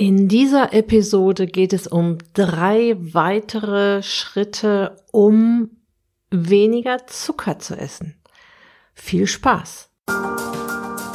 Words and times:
In 0.00 0.28
dieser 0.28 0.72
Episode 0.74 1.48
geht 1.48 1.72
es 1.72 1.88
um 1.88 2.18
drei 2.32 2.96
weitere 3.00 4.00
Schritte, 4.04 4.94
um 5.10 5.70
weniger 6.30 7.08
Zucker 7.08 7.58
zu 7.58 7.76
essen. 7.76 8.14
Viel 8.94 9.26
Spaß! 9.26 9.90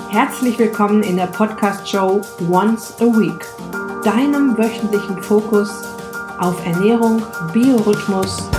Herzlich 0.10 0.60
willkommen 0.60 1.02
in 1.02 1.16
der 1.16 1.28
Podcast-Show 1.28 2.20
Once 2.52 2.94
a 3.00 3.06
Week, 3.06 3.46
deinem 4.04 4.58
wöchentlichen 4.58 5.24
Fokus 5.24 5.70
auf 6.40 6.66
Ernährung, 6.66 7.22
Biorhythmus, 7.54 8.50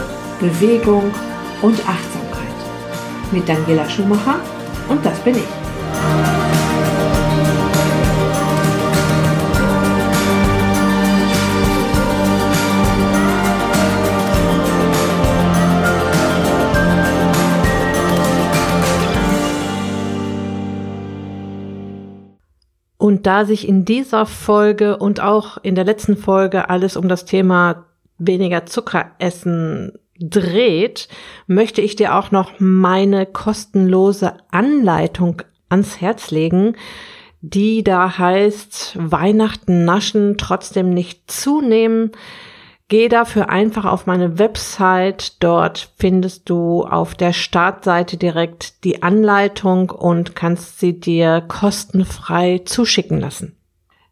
Bewegung 0.40 1.12
und 1.60 1.78
Achtsamkeit. 1.86 3.30
Mit 3.30 3.46
Daniela 3.46 3.86
Schumacher 3.90 4.40
und 4.88 5.04
das 5.04 5.20
bin 5.20 5.34
ich. 5.34 6.43
Und 23.04 23.26
da 23.26 23.44
sich 23.44 23.68
in 23.68 23.84
dieser 23.84 24.24
Folge 24.24 24.96
und 24.96 25.20
auch 25.20 25.58
in 25.58 25.74
der 25.74 25.84
letzten 25.84 26.16
Folge 26.16 26.70
alles 26.70 26.96
um 26.96 27.06
das 27.06 27.26
Thema 27.26 27.84
weniger 28.16 28.64
Zucker 28.64 29.10
essen 29.18 29.92
dreht, 30.18 31.08
möchte 31.46 31.82
ich 31.82 31.96
dir 31.96 32.14
auch 32.14 32.30
noch 32.30 32.52
meine 32.60 33.26
kostenlose 33.26 34.32
Anleitung 34.50 35.42
ans 35.68 36.00
Herz 36.00 36.30
legen, 36.30 36.76
die 37.42 37.84
da 37.84 38.16
heißt 38.16 38.96
Weihnachten 38.98 39.84
naschen, 39.84 40.38
trotzdem 40.38 40.88
nicht 40.88 41.30
zunehmen. 41.30 42.10
Geh 42.94 43.08
dafür 43.08 43.48
einfach 43.48 43.86
auf 43.86 44.06
meine 44.06 44.38
Website. 44.38 45.42
Dort 45.42 45.90
findest 45.98 46.48
du 46.48 46.84
auf 46.84 47.16
der 47.16 47.32
Startseite 47.32 48.16
direkt 48.16 48.84
die 48.84 49.02
Anleitung 49.02 49.90
und 49.90 50.36
kannst 50.36 50.78
sie 50.78 51.00
dir 51.00 51.40
kostenfrei 51.40 52.60
zuschicken 52.64 53.18
lassen. 53.18 53.56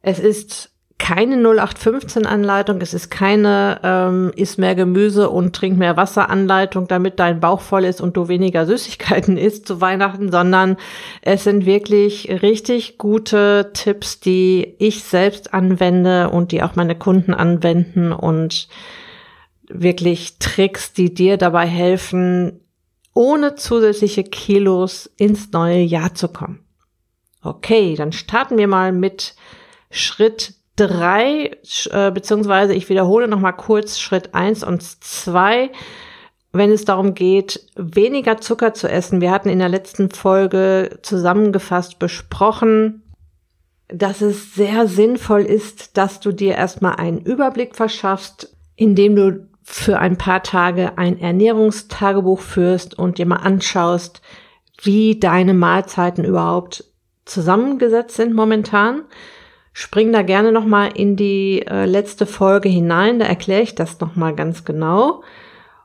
Es 0.00 0.18
ist 0.18 0.72
keine 1.02 1.34
0815 1.36 2.26
Anleitung, 2.26 2.80
es 2.80 2.94
ist 2.94 3.10
keine 3.10 3.80
ähm, 3.82 4.30
iss 4.36 4.56
mehr 4.56 4.76
Gemüse 4.76 5.30
und 5.30 5.52
trink 5.52 5.76
mehr 5.76 5.96
Wasser 5.96 6.30
Anleitung, 6.30 6.86
damit 6.86 7.18
dein 7.18 7.40
Bauch 7.40 7.60
voll 7.60 7.84
ist 7.84 8.00
und 8.00 8.16
du 8.16 8.28
weniger 8.28 8.66
Süßigkeiten 8.66 9.36
isst 9.36 9.66
zu 9.66 9.80
Weihnachten, 9.80 10.30
sondern 10.30 10.76
es 11.20 11.42
sind 11.42 11.66
wirklich 11.66 12.30
richtig 12.42 12.98
gute 12.98 13.72
Tipps, 13.74 14.20
die 14.20 14.76
ich 14.78 15.02
selbst 15.02 15.52
anwende 15.52 16.30
und 16.30 16.52
die 16.52 16.62
auch 16.62 16.76
meine 16.76 16.94
Kunden 16.94 17.34
anwenden 17.34 18.12
und 18.12 18.68
wirklich 19.68 20.38
Tricks, 20.38 20.92
die 20.92 21.12
dir 21.12 21.36
dabei 21.36 21.66
helfen, 21.66 22.60
ohne 23.12 23.56
zusätzliche 23.56 24.22
Kilos 24.22 25.10
ins 25.16 25.50
neue 25.50 25.80
Jahr 25.80 26.14
zu 26.14 26.28
kommen. 26.28 26.60
Okay, 27.42 27.96
dann 27.96 28.12
starten 28.12 28.56
wir 28.56 28.68
mal 28.68 28.92
mit 28.92 29.34
Schritt 29.90 30.61
drei, 30.76 31.56
äh, 31.90 32.10
beziehungsweise 32.10 32.74
ich 32.74 32.88
wiederhole 32.88 33.28
nochmal 33.28 33.56
kurz 33.56 33.98
Schritt 33.98 34.34
eins 34.34 34.64
und 34.64 34.82
zwei, 34.82 35.70
wenn 36.52 36.70
es 36.70 36.84
darum 36.84 37.14
geht, 37.14 37.66
weniger 37.76 38.38
Zucker 38.38 38.74
zu 38.74 38.88
essen. 38.88 39.20
Wir 39.20 39.30
hatten 39.30 39.48
in 39.48 39.58
der 39.58 39.68
letzten 39.68 40.10
Folge 40.10 40.98
zusammengefasst 41.02 41.98
besprochen, 41.98 43.02
dass 43.88 44.20
es 44.20 44.54
sehr 44.54 44.86
sinnvoll 44.86 45.42
ist, 45.42 45.96
dass 45.96 46.20
du 46.20 46.32
dir 46.32 46.54
erstmal 46.54 46.96
einen 46.96 47.20
Überblick 47.20 47.76
verschaffst, 47.76 48.54
indem 48.76 49.16
du 49.16 49.48
für 49.62 49.98
ein 49.98 50.18
paar 50.18 50.42
Tage 50.42 50.98
ein 50.98 51.20
Ernährungstagebuch 51.20 52.40
führst 52.40 52.98
und 52.98 53.18
dir 53.18 53.26
mal 53.26 53.36
anschaust, 53.36 54.20
wie 54.82 55.18
deine 55.18 55.54
Mahlzeiten 55.54 56.24
überhaupt 56.24 56.84
zusammengesetzt 57.24 58.16
sind 58.16 58.34
momentan. 58.34 59.02
Spring 59.72 60.12
da 60.12 60.22
gerne 60.22 60.52
noch 60.52 60.66
mal 60.66 60.88
in 60.88 61.16
die 61.16 61.66
äh, 61.66 61.86
letzte 61.86 62.26
Folge 62.26 62.68
hinein, 62.68 63.18
da 63.18 63.26
erkläre 63.26 63.62
ich 63.62 63.74
das 63.74 64.00
noch 64.00 64.16
mal 64.16 64.34
ganz 64.34 64.64
genau. 64.64 65.22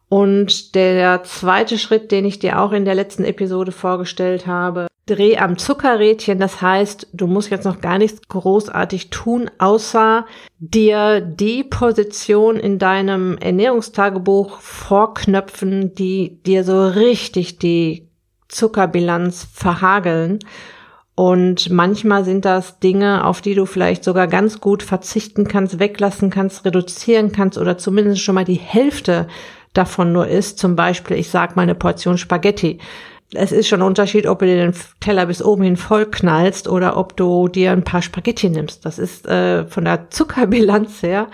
Und 0.10 0.76
der 0.76 1.24
zweite 1.24 1.78
Schritt, 1.78 2.12
den 2.12 2.26
ich 2.26 2.40
dir 2.40 2.62
auch 2.62 2.72
in 2.72 2.86
der 2.86 2.96
letzten 2.96 3.26
Episode 3.26 3.72
vorgestellt 3.72 4.48
habe, 4.48 4.88
dreh 5.06 5.38
am 5.38 5.58
Zuckerrädchen. 5.58 6.40
Das 6.40 6.62
heißt, 6.62 7.08
du 7.14 7.28
musst 7.28 7.50
jetzt 7.50 7.66
noch 7.66 7.82
gar 7.82 7.98
nichts 7.98 8.22
großartig 8.28 9.10
tun, 9.10 9.50
außer 9.58 10.26
dir 10.60 11.22
die 11.22 11.64
Position 11.64 12.58
in 12.58 12.80
deinem 12.80 13.38
Ernährungstagebuch 13.38 14.60
vorknöpfen, 14.62 15.94
die 15.96 16.42
dir 16.44 16.64
so 16.64 16.88
richtig 16.88 17.58
die 17.58 18.08
Zuckerbilanz 18.48 19.48
verhageln 19.52 20.40
und 21.20 21.72
manchmal 21.72 22.24
sind 22.24 22.46
das 22.46 22.78
Dinge, 22.78 23.26
auf 23.26 23.42
die 23.42 23.56
du 23.56 23.66
vielleicht 23.66 24.04
sogar 24.04 24.28
ganz 24.28 24.62
gut 24.62 24.84
verzichten 24.84 25.48
kannst, 25.48 25.80
weglassen 25.80 26.30
kannst, 26.30 26.64
reduzieren 26.64 27.32
kannst 27.32 27.58
oder 27.58 27.80
zumindest 27.80 28.22
schon 28.22 28.36
mal 28.36 28.46
die 28.46 28.54
Hälfte 28.54 29.26
davon 29.74 30.14
nur 30.14 30.28
isst. 30.28 30.60
Zum 30.60 30.76
Beispiel, 30.76 31.18
ich 31.18 31.32
sag 31.32 31.56
mal 31.56 31.64
eine 31.64 31.74
Portion 31.74 32.20
Spaghetti. 32.20 32.78
Es 33.34 33.52
ist 33.52 33.68
schon 33.68 33.82
ein 33.82 33.88
Unterschied, 33.88 34.28
ob 34.28 34.38
du 34.38 34.46
dir 34.46 34.58
den 34.58 34.76
Teller 35.00 35.26
bis 35.26 35.42
oben 35.42 35.64
hin 35.64 35.76
voll 35.76 36.06
knallst 36.06 36.68
oder 36.68 36.98
ob 36.98 37.18
du 37.18 37.48
dir 37.48 37.72
ein 37.72 37.84
paar 37.84 38.04
Spaghetti 38.04 38.52
nimmst. 38.52 38.86
Das 38.86 39.00
ist 39.00 39.26
äh, 39.26 39.66
von 39.66 39.86
der 39.86 40.12
Zuckerbilanz 40.12 41.02
her 41.02 41.30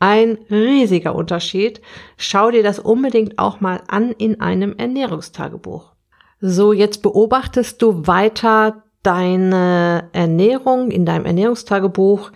ein 0.00 0.38
riesiger 0.50 1.14
Unterschied. 1.14 1.82
Schau 2.16 2.50
dir 2.50 2.62
das 2.62 2.78
unbedingt 2.78 3.38
auch 3.38 3.60
mal 3.60 3.82
an 3.88 4.12
in 4.12 4.40
einem 4.40 4.74
Ernährungstagebuch. 4.78 5.92
So, 6.40 6.72
jetzt 6.72 7.02
beobachtest 7.02 7.82
du 7.82 8.06
weiter 8.06 8.84
deine 9.08 10.10
Ernährung 10.12 10.90
in 10.90 11.06
deinem 11.06 11.24
Ernährungstagebuch 11.24 12.30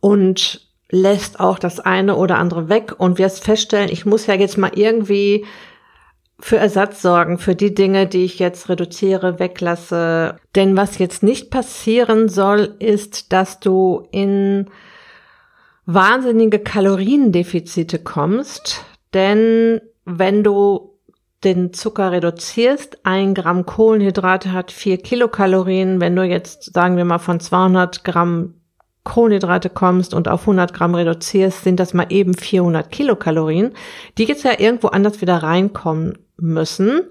und 0.00 0.66
lässt 0.90 1.38
auch 1.38 1.58
das 1.58 1.80
eine 1.80 2.16
oder 2.16 2.38
andere 2.38 2.70
weg 2.70 2.94
und 2.96 3.18
wirst 3.18 3.44
feststellen, 3.44 3.90
ich 3.92 4.06
muss 4.06 4.26
ja 4.26 4.32
jetzt 4.32 4.56
mal 4.56 4.72
irgendwie 4.74 5.44
für 6.40 6.56
Ersatz 6.56 7.02
sorgen, 7.02 7.36
für 7.36 7.54
die 7.54 7.74
Dinge, 7.74 8.06
die 8.06 8.24
ich 8.24 8.38
jetzt 8.38 8.70
reduziere, 8.70 9.38
weglasse. 9.38 10.38
Denn 10.54 10.78
was 10.78 10.98
jetzt 10.98 11.22
nicht 11.22 11.50
passieren 11.50 12.30
soll, 12.30 12.76
ist, 12.78 13.34
dass 13.34 13.60
du 13.60 14.06
in 14.10 14.70
wahnsinnige 15.84 16.58
Kaloriendefizite 16.58 17.98
kommst. 17.98 18.82
Denn 19.12 19.82
wenn 20.06 20.42
du 20.42 20.87
den 21.44 21.72
Zucker 21.72 22.12
reduzierst. 22.12 22.98
Ein 23.04 23.34
Gramm 23.34 23.66
Kohlenhydrate 23.66 24.52
hat 24.52 24.72
vier 24.72 24.98
Kilokalorien. 24.98 26.00
Wenn 26.00 26.16
du 26.16 26.22
jetzt, 26.22 26.72
sagen 26.72 26.96
wir 26.96 27.04
mal, 27.04 27.18
von 27.18 27.40
200 27.40 28.04
Gramm 28.04 28.54
Kohlenhydrate 29.04 29.70
kommst 29.70 30.12
und 30.14 30.28
auf 30.28 30.42
100 30.42 30.74
Gramm 30.74 30.94
reduzierst, 30.94 31.64
sind 31.64 31.80
das 31.80 31.94
mal 31.94 32.06
eben 32.10 32.34
400 32.34 32.90
Kilokalorien, 32.90 33.72
die 34.18 34.24
jetzt 34.24 34.44
ja 34.44 34.58
irgendwo 34.58 34.88
anders 34.88 35.20
wieder 35.20 35.42
reinkommen 35.42 36.18
müssen. 36.36 37.02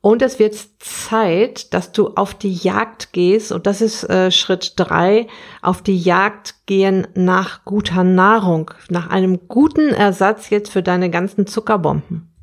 Und 0.00 0.20
es 0.20 0.38
wird 0.38 0.54
Zeit, 0.80 1.72
dass 1.72 1.92
du 1.92 2.10
auf 2.14 2.34
die 2.34 2.52
Jagd 2.52 3.12
gehst, 3.12 3.52
und 3.52 3.66
das 3.66 3.80
ist 3.80 4.04
äh, 4.04 4.30
Schritt 4.30 4.74
drei, 4.76 5.28
auf 5.62 5.80
die 5.80 5.98
Jagd 5.98 6.66
gehen 6.66 7.06
nach 7.14 7.64
guter 7.64 8.04
Nahrung, 8.04 8.70
nach 8.90 9.08
einem 9.08 9.48
guten 9.48 9.88
Ersatz 9.88 10.50
jetzt 10.50 10.70
für 10.70 10.82
deine 10.82 11.08
ganzen 11.08 11.46
Zuckerbomben. 11.46 12.33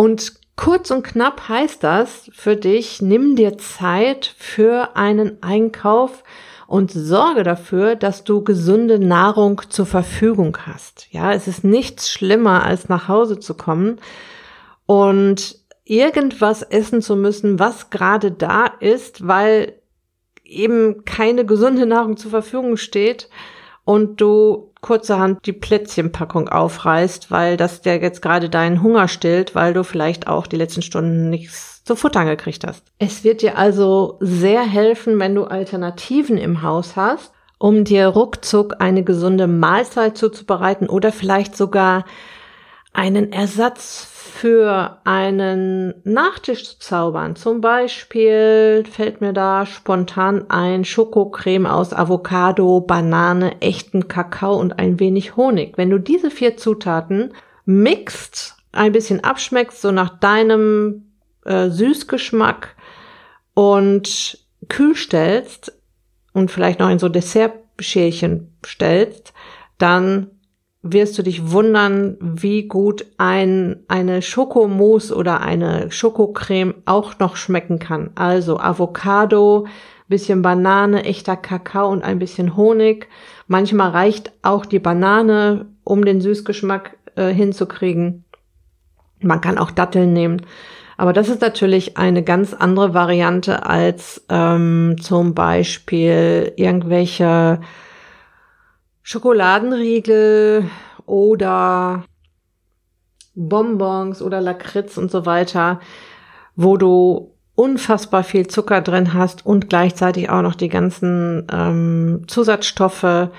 Und 0.00 0.32
kurz 0.56 0.90
und 0.90 1.02
knapp 1.02 1.50
heißt 1.50 1.84
das 1.84 2.30
für 2.32 2.56
dich, 2.56 3.02
nimm 3.02 3.36
dir 3.36 3.58
Zeit 3.58 4.34
für 4.38 4.96
einen 4.96 5.42
Einkauf 5.42 6.24
und 6.66 6.90
sorge 6.90 7.42
dafür, 7.42 7.96
dass 7.96 8.24
du 8.24 8.42
gesunde 8.42 8.98
Nahrung 8.98 9.60
zur 9.68 9.84
Verfügung 9.84 10.56
hast. 10.66 11.08
Ja, 11.10 11.34
es 11.34 11.46
ist 11.46 11.64
nichts 11.64 12.10
schlimmer, 12.10 12.64
als 12.64 12.88
nach 12.88 13.08
Hause 13.08 13.40
zu 13.40 13.52
kommen 13.52 14.00
und 14.86 15.58
irgendwas 15.84 16.62
essen 16.62 17.02
zu 17.02 17.14
müssen, 17.14 17.58
was 17.58 17.90
gerade 17.90 18.32
da 18.32 18.68
ist, 18.80 19.28
weil 19.28 19.82
eben 20.42 21.04
keine 21.04 21.44
gesunde 21.44 21.84
Nahrung 21.84 22.16
zur 22.16 22.30
Verfügung 22.30 22.78
steht 22.78 23.28
und 23.84 24.18
du 24.22 24.69
kurzerhand 24.80 25.46
die 25.46 25.52
Plätzchenpackung 25.52 26.48
aufreißt, 26.48 27.30
weil 27.30 27.56
das 27.56 27.80
der 27.82 28.00
jetzt 28.00 28.22
gerade 28.22 28.48
deinen 28.48 28.82
Hunger 28.82 29.08
stillt, 29.08 29.54
weil 29.54 29.74
du 29.74 29.84
vielleicht 29.84 30.26
auch 30.26 30.46
die 30.46 30.56
letzten 30.56 30.82
Stunden 30.82 31.30
nichts 31.30 31.82
zu 31.84 31.96
futtern 31.96 32.26
gekriegt 32.26 32.66
hast. 32.66 32.84
Es 32.98 33.24
wird 33.24 33.42
dir 33.42 33.58
also 33.58 34.16
sehr 34.20 34.62
helfen, 34.62 35.18
wenn 35.18 35.34
du 35.34 35.44
Alternativen 35.44 36.38
im 36.38 36.62
Haus 36.62 36.96
hast, 36.96 37.32
um 37.58 37.84
dir 37.84 38.06
ruckzuck 38.06 38.76
eine 38.78 39.04
gesunde 39.04 39.46
Mahlzeit 39.46 40.16
zuzubereiten 40.16 40.88
oder 40.88 41.12
vielleicht 41.12 41.56
sogar 41.56 42.04
einen 42.92 43.32
Ersatz 43.32 44.09
für 44.30 44.98
einen 45.04 45.94
Nachtisch 46.04 46.64
zu 46.64 46.78
zaubern. 46.78 47.36
Zum 47.36 47.60
Beispiel 47.60 48.84
fällt 48.90 49.20
mir 49.20 49.32
da 49.32 49.66
spontan 49.66 50.48
ein 50.48 50.84
Schokocreme 50.84 51.66
aus 51.66 51.92
Avocado, 51.92 52.80
Banane, 52.80 53.60
echten 53.60 54.08
Kakao 54.08 54.56
und 54.56 54.78
ein 54.78 55.00
wenig 55.00 55.36
Honig. 55.36 55.76
Wenn 55.76 55.90
du 55.90 55.98
diese 55.98 56.30
vier 56.30 56.56
Zutaten 56.56 57.34
mixt, 57.64 58.56
ein 58.72 58.92
bisschen 58.92 59.22
abschmeckst, 59.22 59.82
so 59.82 59.90
nach 59.90 60.18
deinem 60.20 61.12
äh, 61.44 61.68
Süßgeschmack 61.68 62.76
und 63.54 64.38
kühl 64.68 64.94
stellst 64.94 65.72
und 66.32 66.50
vielleicht 66.50 66.80
noch 66.80 66.88
in 66.88 66.98
so 66.98 67.08
Dessertschälchen 67.08 68.56
stellst, 68.64 69.32
dann 69.78 70.30
wirst 70.82 71.18
du 71.18 71.22
dich 71.22 71.50
wundern, 71.50 72.16
wie 72.20 72.66
gut 72.66 73.04
ein, 73.18 73.80
eine 73.88 74.22
Schokomousse 74.22 75.14
oder 75.14 75.42
eine 75.42 75.90
Schokocreme 75.90 76.74
auch 76.86 77.18
noch 77.18 77.36
schmecken 77.36 77.78
kann. 77.78 78.10
Also 78.14 78.58
Avocado, 78.58 79.66
bisschen 80.08 80.42
Banane, 80.42 81.04
echter 81.04 81.36
Kakao 81.36 81.90
und 81.90 82.02
ein 82.02 82.18
bisschen 82.18 82.56
Honig. 82.56 83.08
Manchmal 83.46 83.90
reicht 83.90 84.32
auch 84.42 84.64
die 84.64 84.78
Banane, 84.78 85.66
um 85.84 86.04
den 86.04 86.20
Süßgeschmack 86.20 86.96
äh, 87.14 87.28
hinzukriegen. 87.28 88.24
Man 89.20 89.40
kann 89.40 89.58
auch 89.58 89.70
Datteln 89.70 90.12
nehmen. 90.12 90.42
Aber 90.96 91.12
das 91.12 91.28
ist 91.28 91.40
natürlich 91.40 91.96
eine 91.96 92.22
ganz 92.22 92.52
andere 92.52 92.92
Variante 92.92 93.66
als 93.66 94.24
ähm, 94.28 94.96
zum 95.00 95.34
Beispiel 95.34 96.52
irgendwelche 96.56 97.60
Schokoladenriegel 99.10 100.70
oder 101.04 102.04
Bonbons 103.34 104.22
oder 104.22 104.40
Lakritz 104.40 104.96
und 104.98 105.10
so 105.10 105.26
weiter, 105.26 105.80
wo 106.54 106.76
du 106.76 107.34
unfassbar 107.56 108.22
viel 108.22 108.46
Zucker 108.46 108.80
drin 108.82 109.12
hast 109.12 109.44
und 109.44 109.68
gleichzeitig 109.68 110.30
auch 110.30 110.42
noch 110.42 110.54
die 110.54 110.68
ganzen 110.68 111.44
ähm, 111.52 112.22
Zusatzstoffe, 112.28 113.30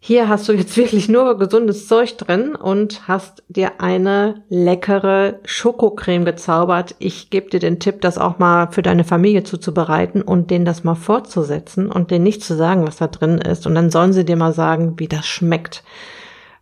hier 0.00 0.28
hast 0.28 0.48
du 0.48 0.52
jetzt 0.52 0.76
wirklich 0.78 1.08
nur 1.08 1.38
gesundes 1.38 1.88
Zeug 1.88 2.16
drin 2.16 2.54
und 2.54 3.08
hast 3.08 3.42
dir 3.48 3.80
eine 3.80 4.42
leckere 4.48 5.40
Schokocreme 5.44 6.24
gezaubert. 6.24 6.94
Ich 6.98 7.30
gebe 7.30 7.50
dir 7.50 7.60
den 7.60 7.80
Tipp, 7.80 8.00
das 8.00 8.18
auch 8.18 8.38
mal 8.38 8.70
für 8.70 8.82
deine 8.82 9.04
Familie 9.04 9.42
zuzubereiten 9.42 10.22
und 10.22 10.50
denen 10.50 10.64
das 10.64 10.84
mal 10.84 10.94
fortzusetzen 10.94 11.90
und 11.90 12.10
denen 12.10 12.24
nicht 12.24 12.42
zu 12.42 12.54
sagen, 12.54 12.86
was 12.86 12.96
da 12.96 13.08
drin 13.08 13.38
ist. 13.38 13.66
Und 13.66 13.74
dann 13.74 13.90
sollen 13.90 14.12
sie 14.12 14.24
dir 14.24 14.36
mal 14.36 14.52
sagen, 14.52 14.94
wie 14.98 15.08
das 15.08 15.26
schmeckt. 15.26 15.82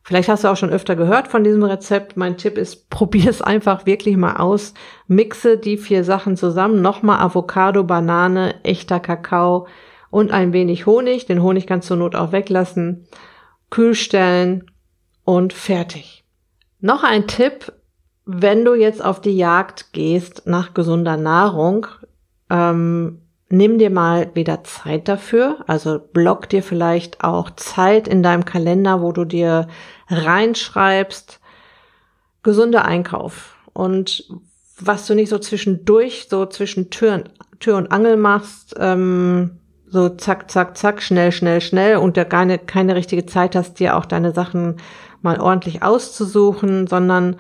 Vielleicht 0.07 0.29
hast 0.29 0.45
du 0.45 0.49
auch 0.49 0.57
schon 0.57 0.71
öfter 0.71 0.95
gehört 0.95 1.27
von 1.27 1.43
diesem 1.43 1.65
Rezept. 1.65 2.17
Mein 2.17 2.37
Tipp 2.37 2.57
ist, 2.57 2.91
probier 2.91 3.29
es 3.29 3.43
einfach 3.43 3.87
wirklich 3.87 4.17
mal 4.17 4.37
aus. 4.37 4.73
Mixe 5.09 5.59
die 5.59 5.79
vier 5.79 6.05
Sachen 6.05 6.37
zusammen. 6.37 6.81
Nochmal 6.81 7.19
Avocado, 7.19 7.83
Banane, 7.83 8.55
echter 8.63 9.01
Kakao, 9.01 9.67
und 10.17 10.33
ein 10.33 10.55
wenig 10.55 10.87
Honig. 10.87 11.27
Den 11.27 11.43
Honig 11.43 11.67
kannst 11.67 11.91
du 11.91 11.93
zur 11.93 11.99
Not 11.99 12.15
auch 12.15 12.33
weglassen. 12.33 13.07
Kühl 13.69 13.95
stellen 13.95 14.71
und 15.25 15.53
fertig. 15.53 16.25
Noch 16.81 17.05
ein 17.05 17.27
Tipp, 17.27 17.71
wenn 18.25 18.65
du 18.65 18.73
jetzt 18.73 19.05
auf 19.05 19.21
die 19.21 19.37
Jagd 19.37 19.93
gehst 19.93 20.47
nach 20.47 20.73
gesunder 20.73 21.19
Nahrung, 21.19 21.87
ähm, 22.49 23.21
nimm 23.51 23.77
dir 23.77 23.91
mal 23.91 24.35
wieder 24.35 24.65
Zeit 24.65 25.07
dafür. 25.07 25.59
Also 25.67 25.99
block 25.99 26.49
dir 26.49 26.63
vielleicht 26.63 27.23
auch 27.23 27.51
Zeit 27.51 28.09
in 28.09 28.23
deinem 28.23 28.47
Kalender, 28.47 29.03
wo 29.03 29.13
du 29.13 29.27
dir 29.27 29.69
reinschreibst, 30.09 31.41
gesunder 32.43 32.87
Einkauf. 32.87 33.55
Und 33.75 34.31
was 34.81 35.07
du 35.07 35.15
nicht 35.15 35.29
so 35.29 35.39
zwischendurch, 35.39 36.29
so 36.31 36.47
zwischen 36.47 36.89
Tür 36.89 37.17
und, 37.17 37.61
Tür 37.61 37.77
und 37.77 37.93
Angel 37.93 38.17
machst, 38.17 38.75
ähm, 38.79 39.59
so 39.89 40.09
zack, 40.09 40.51
zack, 40.51 40.77
zack, 40.77 41.03
schnell, 41.03 41.33
schnell, 41.33 41.61
schnell 41.61 41.97
und 41.97 42.17
der 42.17 42.25
keine, 42.25 42.59
keine 42.59 42.95
richtige 42.97 43.27
Zeit 43.27 43.55
hast, 43.55 43.79
dir 43.79 43.97
auch 43.97 44.05
deine 44.05 44.33
Sachen 44.33 44.77
mal 45.23 45.41
ordentlich 45.41 45.83
auszusuchen, 45.83 46.87
sondern 46.87 47.37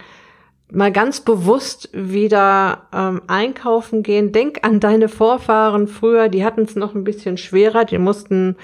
mal 0.70 0.92
ganz 0.92 1.20
bewusst 1.20 1.88
wieder 1.92 2.88
ähm, 2.92 3.22
einkaufen 3.26 4.02
gehen. 4.02 4.32
Denk 4.32 4.60
an 4.62 4.80
deine 4.80 5.08
Vorfahren 5.08 5.86
früher, 5.86 6.28
die 6.28 6.44
hatten 6.44 6.62
es 6.62 6.76
noch 6.76 6.94
ein 6.94 7.04
bisschen 7.04 7.36
schwerer, 7.36 7.84
die 7.84 7.98
mussten 7.98 8.56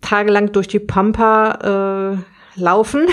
tagelang 0.00 0.52
durch 0.52 0.68
die 0.68 0.80
Pampa 0.80 2.16
äh, 2.56 2.60
laufen 2.60 3.06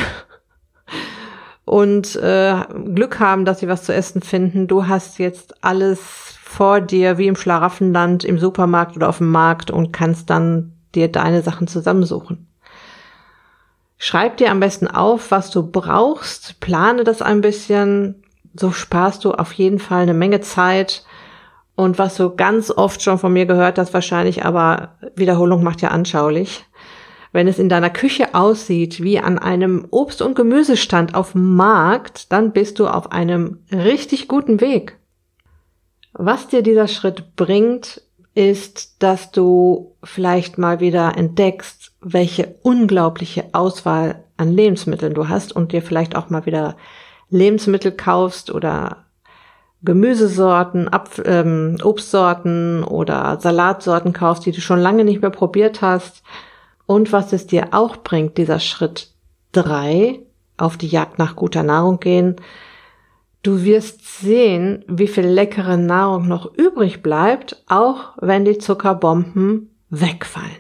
und 1.65 2.15
äh, 2.15 2.55
Glück 2.93 3.19
haben, 3.19 3.45
dass 3.45 3.59
sie 3.59 3.67
was 3.67 3.83
zu 3.83 3.93
essen 3.93 4.21
finden. 4.21 4.67
Du 4.67 4.87
hast 4.87 5.19
jetzt 5.19 5.63
alles 5.63 6.26
vor 6.57 6.81
dir 6.81 7.19
wie 7.19 7.27
im 7.27 7.35
Schlaraffenland 7.35 8.23
im 8.23 8.39
Supermarkt 8.39 8.95
oder 8.95 9.09
auf 9.09 9.19
dem 9.19 9.29
Markt 9.29 9.69
und 9.69 9.93
kannst 9.93 10.31
dann 10.31 10.73
dir 10.95 11.07
deine 11.07 11.43
Sachen 11.43 11.67
zusammensuchen. 11.67 12.47
Schreib 13.99 14.37
dir 14.37 14.49
am 14.49 14.59
besten 14.59 14.87
auf, 14.87 15.29
was 15.29 15.51
du 15.51 15.61
brauchst, 15.61 16.59
plane 16.59 17.03
das 17.03 17.21
ein 17.21 17.41
bisschen, 17.41 18.23
so 18.55 18.71
sparst 18.71 19.23
du 19.23 19.33
auf 19.33 19.53
jeden 19.53 19.77
Fall 19.77 20.01
eine 20.01 20.15
Menge 20.15 20.41
Zeit. 20.41 21.05
Und 21.75 21.99
was 21.99 22.17
du 22.17 22.35
ganz 22.35 22.71
oft 22.71 23.03
schon 23.03 23.19
von 23.19 23.33
mir 23.33 23.45
gehört 23.45 23.77
hast, 23.77 23.93
wahrscheinlich, 23.93 24.43
aber 24.43 24.95
Wiederholung 25.15 25.61
macht 25.61 25.81
ja 25.81 25.89
anschaulich. 25.89 26.65
Wenn 27.31 27.47
es 27.47 27.59
in 27.59 27.69
deiner 27.69 27.91
Küche 27.91 28.33
aussieht 28.33 29.03
wie 29.03 29.19
an 29.19 29.37
einem 29.37 29.85
Obst- 29.91 30.23
und 30.23 30.33
Gemüsestand 30.33 31.13
auf 31.13 31.33
dem 31.33 31.55
Markt, 31.55 32.31
dann 32.31 32.51
bist 32.51 32.79
du 32.79 32.87
auf 32.87 33.11
einem 33.11 33.59
richtig 33.71 34.27
guten 34.27 34.59
Weg. 34.59 34.96
Was 36.19 36.47
dir 36.47 36.63
dieser 36.63 36.87
Schritt 36.87 37.35
bringt, 37.35 38.01
ist, 38.33 39.03
dass 39.03 39.31
du 39.31 39.95
vielleicht 40.03 40.57
mal 40.57 40.79
wieder 40.79 41.15
entdeckst, 41.15 41.91
welche 42.01 42.55
unglaubliche 42.63 43.45
Auswahl 43.53 44.23
an 44.35 44.51
Lebensmitteln 44.51 45.13
du 45.13 45.29
hast 45.29 45.55
und 45.55 45.71
dir 45.71 45.83
vielleicht 45.83 46.15
auch 46.15 46.29
mal 46.31 46.45
wieder 46.47 46.75
Lebensmittel 47.29 47.91
kaufst 47.91 48.51
oder 48.51 49.05
Gemüsesorten, 49.83 50.87
Apf 50.87 51.21
ähm, 51.23 51.77
Obstsorten 51.83 52.83
oder 52.83 53.39
Salatsorten 53.39 54.11
kaufst, 54.11 54.45
die 54.47 54.51
du 54.51 54.61
schon 54.61 54.79
lange 54.79 55.03
nicht 55.03 55.21
mehr 55.21 55.29
probiert 55.29 55.83
hast. 55.83 56.23
Und 56.87 57.11
was 57.11 57.31
es 57.31 57.45
dir 57.45 57.67
auch 57.71 57.97
bringt, 57.97 58.37
dieser 58.39 58.59
Schritt 58.59 59.11
drei, 59.51 60.19
auf 60.57 60.77
die 60.77 60.87
Jagd 60.87 61.19
nach 61.19 61.35
guter 61.35 61.61
Nahrung 61.61 61.99
gehen, 61.99 62.37
Du 63.47 63.63
wirst 63.63 64.19
sehen, 64.19 64.83
wie 64.89 65.07
viel 65.07 65.23
leckere 65.23 65.77
Nahrung 65.77 66.27
noch 66.27 66.53
übrig 66.57 67.01
bleibt, 67.01 67.63
auch 67.69 68.09
wenn 68.19 68.43
die 68.43 68.57
Zuckerbomben 68.57 69.73
wegfallen. 69.89 70.57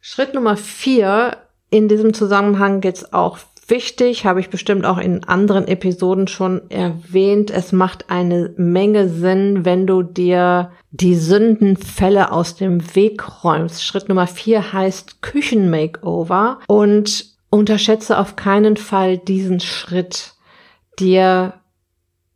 Schritt 0.00 0.34
Nummer 0.34 0.56
vier 0.56 1.36
in 1.70 1.86
diesem 1.86 2.12
Zusammenhang 2.12 2.82
jetzt 2.82 3.14
auch 3.14 3.38
wichtig, 3.68 4.26
habe 4.26 4.40
ich 4.40 4.50
bestimmt 4.50 4.84
auch 4.84 4.98
in 4.98 5.22
anderen 5.22 5.68
Episoden 5.68 6.26
schon 6.26 6.68
erwähnt. 6.72 7.52
Es 7.52 7.70
macht 7.70 8.10
eine 8.10 8.52
Menge 8.56 9.08
Sinn, 9.08 9.64
wenn 9.64 9.86
du 9.86 10.02
dir 10.02 10.72
die 10.90 11.14
Sündenfälle 11.14 12.32
aus 12.32 12.56
dem 12.56 12.96
Weg 12.96 13.44
räumst. 13.44 13.84
Schritt 13.84 14.08
Nummer 14.08 14.26
vier 14.26 14.72
heißt 14.72 15.22
Küchenmakeover 15.22 16.58
und 16.66 17.26
unterschätze 17.48 18.18
auf 18.18 18.34
keinen 18.34 18.76
Fall 18.76 19.18
diesen 19.18 19.60
Schritt 19.60 20.32
dir 20.98 21.54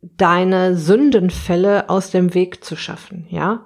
deine 0.01 0.75
Sündenfälle 0.75 1.89
aus 1.89 2.11
dem 2.11 2.33
Weg 2.33 2.63
zu 2.63 2.75
schaffen, 2.75 3.27
ja. 3.29 3.65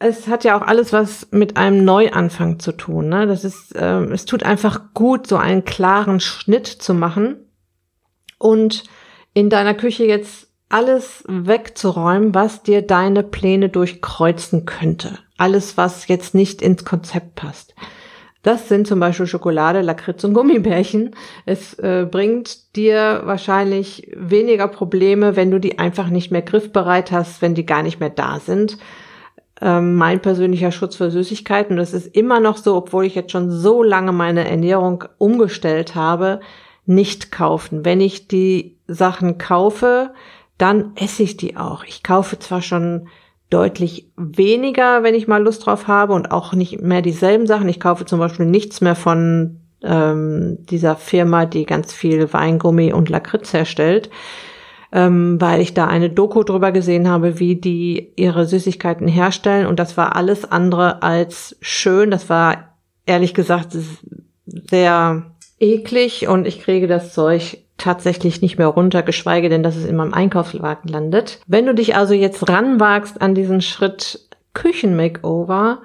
Es 0.00 0.28
hat 0.28 0.44
ja 0.44 0.56
auch 0.56 0.62
alles 0.64 0.92
was 0.92 1.28
mit 1.32 1.56
einem 1.56 1.84
Neuanfang 1.84 2.60
zu 2.60 2.70
tun. 2.70 3.08
Ne? 3.08 3.26
Das 3.26 3.44
ist, 3.44 3.74
äh, 3.74 4.04
es 4.04 4.26
tut 4.26 4.44
einfach 4.44 4.94
gut, 4.94 5.26
so 5.26 5.36
einen 5.36 5.64
klaren 5.64 6.20
Schnitt 6.20 6.68
zu 6.68 6.94
machen 6.94 7.36
und 8.38 8.84
in 9.34 9.50
deiner 9.50 9.74
Küche 9.74 10.04
jetzt 10.04 10.48
alles 10.68 11.24
wegzuräumen, 11.26 12.34
was 12.34 12.62
dir 12.62 12.82
deine 12.82 13.22
Pläne 13.22 13.70
durchkreuzen 13.70 14.66
könnte. 14.66 15.18
Alles, 15.36 15.76
was 15.76 16.08
jetzt 16.08 16.34
nicht 16.34 16.62
ins 16.62 16.84
Konzept 16.84 17.34
passt. 17.34 17.74
Das 18.42 18.68
sind 18.68 18.86
zum 18.86 19.00
Beispiel 19.00 19.26
Schokolade, 19.26 19.80
Lakritz 19.80 20.22
und 20.24 20.32
Gummibärchen. 20.32 21.14
Es 21.44 21.74
äh, 21.74 22.06
bringt 22.08 22.76
dir 22.76 23.22
wahrscheinlich 23.24 24.10
weniger 24.16 24.68
Probleme, 24.68 25.34
wenn 25.34 25.50
du 25.50 25.58
die 25.58 25.78
einfach 25.78 26.08
nicht 26.08 26.30
mehr 26.30 26.42
griffbereit 26.42 27.10
hast, 27.10 27.42
wenn 27.42 27.54
die 27.54 27.66
gar 27.66 27.82
nicht 27.82 27.98
mehr 27.98 28.10
da 28.10 28.38
sind. 28.38 28.78
Ähm, 29.60 29.96
mein 29.96 30.20
persönlicher 30.20 30.70
Schutz 30.70 30.94
für 30.96 31.10
Süßigkeiten. 31.10 31.76
Das 31.76 31.92
ist 31.92 32.14
immer 32.14 32.38
noch 32.38 32.58
so, 32.58 32.76
obwohl 32.76 33.04
ich 33.04 33.16
jetzt 33.16 33.32
schon 33.32 33.50
so 33.50 33.82
lange 33.82 34.12
meine 34.12 34.48
Ernährung 34.48 35.04
umgestellt 35.18 35.96
habe, 35.96 36.40
nicht 36.86 37.32
kaufen. 37.32 37.84
Wenn 37.84 38.00
ich 38.00 38.28
die 38.28 38.78
Sachen 38.86 39.36
kaufe, 39.38 40.12
dann 40.58 40.92
esse 40.94 41.24
ich 41.24 41.36
die 41.36 41.56
auch. 41.56 41.84
Ich 41.84 42.04
kaufe 42.04 42.38
zwar 42.38 42.62
schon 42.62 43.08
deutlich 43.50 44.10
weniger, 44.16 45.02
wenn 45.02 45.14
ich 45.14 45.28
mal 45.28 45.42
Lust 45.42 45.66
drauf 45.66 45.88
habe 45.88 46.12
und 46.12 46.30
auch 46.30 46.52
nicht 46.52 46.80
mehr 46.82 47.02
dieselben 47.02 47.46
Sachen. 47.46 47.68
Ich 47.68 47.80
kaufe 47.80 48.04
zum 48.04 48.18
Beispiel 48.18 48.46
nichts 48.46 48.80
mehr 48.80 48.94
von 48.94 49.60
ähm, 49.82 50.58
dieser 50.68 50.96
Firma, 50.96 51.46
die 51.46 51.64
ganz 51.64 51.92
viel 51.92 52.32
Weingummi 52.32 52.92
und 52.92 53.08
Lakritz 53.08 53.52
herstellt, 53.52 54.10
ähm, 54.92 55.40
weil 55.40 55.60
ich 55.60 55.72
da 55.72 55.86
eine 55.86 56.10
Doku 56.10 56.42
drüber 56.42 56.72
gesehen 56.72 57.08
habe, 57.08 57.38
wie 57.38 57.56
die 57.56 58.12
ihre 58.16 58.44
Süßigkeiten 58.46 59.08
herstellen 59.08 59.66
und 59.66 59.78
das 59.78 59.96
war 59.96 60.16
alles 60.16 60.50
andere 60.50 61.02
als 61.02 61.56
schön. 61.60 62.10
Das 62.10 62.28
war 62.28 62.76
ehrlich 63.06 63.32
gesagt 63.32 63.76
sehr 64.44 65.22
eklig 65.58 66.28
und 66.28 66.46
ich 66.46 66.60
kriege 66.60 66.86
das 66.86 67.14
Zeug 67.14 67.58
tatsächlich 67.78 68.42
nicht 68.42 68.58
mehr 68.58 68.66
runter, 68.66 69.02
geschweige 69.02 69.48
denn, 69.48 69.62
dass 69.62 69.76
es 69.76 69.86
in 69.86 69.96
meinem 69.96 70.12
Einkaufswagen 70.12 70.90
landet. 70.90 71.40
Wenn 71.46 71.66
du 71.66 71.74
dich 71.74 71.96
also 71.96 72.12
jetzt 72.12 72.48
ranwagst 72.48 73.22
an 73.22 73.34
diesen 73.34 73.60
Schritt 73.62 74.28
Küchen-Makeover, 74.52 75.80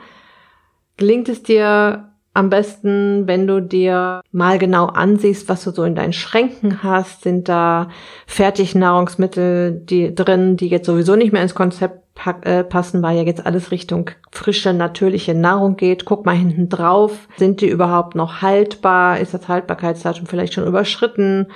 gelingt 0.97 1.29
es 1.29 1.43
dir 1.43 2.09
am 2.33 2.49
besten, 2.49 3.27
wenn 3.27 3.45
du 3.45 3.61
dir 3.61 4.21
mal 4.31 4.57
genau 4.57 4.87
ansiehst, 4.87 5.47
was 5.49 5.63
du 5.63 5.71
so 5.71 5.83
in 5.83 5.95
deinen 5.95 6.13
Schränken 6.13 6.81
hast. 6.81 7.21
Sind 7.21 7.47
da 7.47 7.89
Fertignahrungsmittel 8.25 9.71
die 9.71 10.15
drin, 10.15 10.57
die 10.57 10.67
jetzt 10.67 10.87
sowieso 10.87 11.15
nicht 11.15 11.31
mehr 11.31 11.43
ins 11.43 11.55
Konzept 11.55 12.02
passen, 12.15 13.01
weil 13.01 13.17
ja 13.17 13.23
jetzt 13.23 13.45
alles 13.45 13.71
Richtung 13.71 14.11
frische, 14.31 14.73
natürliche 14.73 15.33
Nahrung 15.33 15.75
geht. 15.75 16.05
Guck 16.05 16.25
mal 16.25 16.35
hinten 16.35 16.69
drauf. 16.69 17.27
Sind 17.37 17.61
die 17.61 17.69
überhaupt 17.69 18.15
noch 18.15 18.41
haltbar? 18.41 19.19
Ist 19.19 19.33
das 19.33 19.47
Haltbarkeitsdatum 19.47 20.25
vielleicht 20.25 20.53
schon 20.53 20.67
überschritten? 20.67 21.47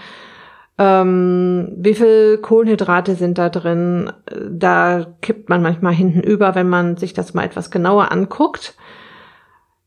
Ähm, 0.80 1.74
wie 1.78 1.96
viel 1.96 2.38
Kohlenhydrate 2.40 3.16
sind 3.16 3.38
da 3.38 3.50
drin? 3.50 4.12
Da 4.50 5.08
kippt 5.22 5.50
man 5.50 5.62
manchmal 5.62 5.94
hinten 5.94 6.22
über, 6.22 6.56
wenn 6.56 6.70
man 6.70 6.98
sich 6.98 7.14
das 7.14 7.34
mal 7.34 7.46
etwas 7.46 7.72
genauer 7.72 8.12
anguckt. 8.12 8.76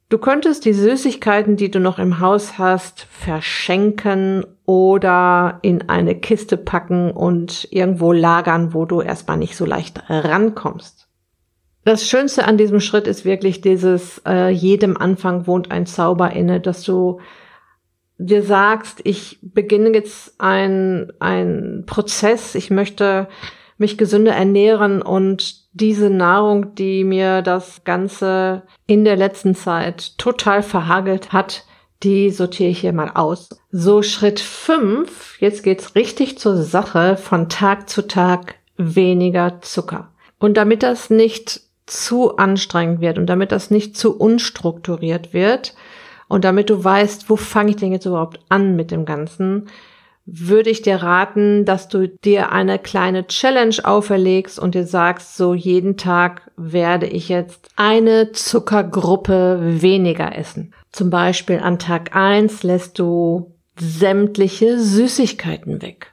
Du 0.09 0.19
könntest 0.19 0.65
die 0.65 0.73
Süßigkeiten, 0.73 1.57
die 1.57 1.71
du 1.71 1.79
noch 1.79 2.01
im 2.01 2.19
Haus 2.19 2.59
hast, 2.59 3.07
verschenken 3.11 4.45
oder 4.71 5.59
in 5.63 5.89
eine 5.89 6.15
Kiste 6.15 6.57
packen 6.57 7.11
und 7.11 7.67
irgendwo 7.73 8.13
lagern, 8.13 8.73
wo 8.73 8.85
du 8.85 9.01
erstmal 9.01 9.37
nicht 9.37 9.57
so 9.57 9.65
leicht 9.67 10.01
rankommst. 10.09 11.09
Das 11.85 12.07
Schönste 12.07 12.47
an 12.47 12.57
diesem 12.57 12.79
Schritt 12.79 13.09
ist 13.09 13.25
wirklich 13.25 13.63
dieses, 13.63 14.23
äh, 14.25 14.51
jedem 14.51 14.97
Anfang 14.97 15.49
wohnt 15.49 15.73
ein 15.73 15.87
Zauber 15.87 16.31
inne, 16.31 16.61
dass 16.61 16.85
du 16.85 17.19
dir 18.17 18.45
sagst, 18.45 19.01
ich 19.03 19.41
beginne 19.43 19.91
jetzt 19.93 20.41
ein, 20.41 21.13
ein 21.19 21.83
Prozess, 21.87 22.55
ich 22.55 22.71
möchte 22.71 23.27
mich 23.77 23.99
gesünder 23.99 24.35
ernähren 24.35 25.03
und 25.03 25.65
diese 25.73 26.11
Nahrung, 26.11 26.77
die 26.77 27.03
mir 27.03 27.43
das 27.43 27.83
Ganze 27.83 28.63
in 28.87 29.05
der 29.05 29.17
letzten 29.17 29.57
Zeit 29.57 30.17
total 30.17 30.63
verhagelt 30.63 31.33
hat, 31.33 31.65
die 32.03 32.31
sortiere 32.31 32.71
ich 32.71 32.81
hier 32.81 32.93
mal 32.93 33.11
aus. 33.15 33.51
So 33.71 34.03
Schritt 34.03 34.41
fünf. 34.41 35.41
jetzt 35.41 35.63
geht's 35.63 35.95
richtig 35.95 36.39
zur 36.39 36.57
Sache, 36.57 37.17
von 37.17 37.49
Tag 37.49 37.89
zu 37.89 38.07
Tag 38.07 38.57
weniger 38.77 39.61
Zucker. 39.61 40.13
Und 40.39 40.57
damit 40.57 40.83
das 40.83 41.11
nicht 41.11 41.61
zu 41.87 42.37
anstrengend 42.37 43.01
wird 43.01 43.19
und 43.19 43.27
damit 43.27 43.53
das 43.53 43.71
nicht 43.71 43.97
zu 43.97 44.17
unstrukturiert 44.17 45.35
wird 45.35 45.75
und 46.29 46.45
damit 46.45 46.71
du 46.71 46.83
weißt, 46.83 47.29
wo 47.29 47.37
fange 47.37 47.71
ich 47.71 47.77
denn 47.77 47.93
jetzt 47.93 48.07
überhaupt 48.07 48.41
an 48.49 48.77
mit 48.77 48.91
dem 48.91 49.05
Ganzen, 49.05 49.69
würde 50.25 50.71
ich 50.71 50.83
dir 50.83 50.97
raten, 50.97 51.65
dass 51.65 51.89
du 51.89 52.09
dir 52.09 52.53
eine 52.53 52.79
kleine 52.79 53.27
Challenge 53.27 53.75
auferlegst 53.83 54.59
und 54.59 54.77
dir 54.77 54.87
sagst, 54.87 55.37
so 55.37 55.55
jeden 55.55 55.97
Tag 55.97 56.53
werde 56.57 57.07
ich 57.07 57.29
jetzt 57.29 57.69
eine 57.75 58.31
Zuckergruppe 58.31 59.59
weniger 59.61 60.37
essen. 60.37 60.73
Zum 60.93 61.11
Beispiel 61.11 61.61
an 61.61 61.79
Tag 61.79 62.17
eins 62.17 62.63
lässt 62.63 62.99
du 62.99 63.55
sämtliche 63.79 64.79
Süßigkeiten 64.79 65.83
weg. 65.83 66.13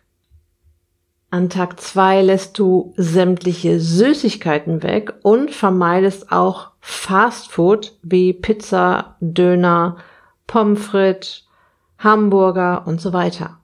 An 1.30 1.50
Tag 1.50 1.82
zwei 1.82 2.22
lässt 2.22 2.58
du 2.58 2.94
sämtliche 2.96 3.82
Süßigkeiten 3.82 4.82
weg 4.82 5.14
und 5.24 5.52
vermeidest 5.52 6.32
auch 6.32 6.72
Fastfood 6.80 7.98
wie 8.02 8.32
Pizza, 8.32 9.18
Döner, 9.20 9.98
Pommes 10.46 10.86
frites, 10.86 11.48
Hamburger 12.00 12.88
und 12.88 13.02
so 13.02 13.12
weiter. 13.12 13.60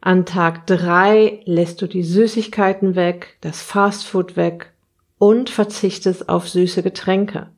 An 0.00 0.26
Tag 0.26 0.66
drei 0.68 1.40
lässt 1.46 1.82
du 1.82 1.88
die 1.88 2.04
Süßigkeiten 2.04 2.94
weg, 2.94 3.38
das 3.40 3.60
Fastfood 3.62 4.36
weg 4.36 4.72
und 5.18 5.50
verzichtest 5.50 6.28
auf 6.28 6.48
süße 6.48 6.84
Getränke. 6.84 7.48